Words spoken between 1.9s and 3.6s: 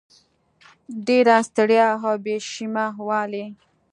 او بې شیمه والی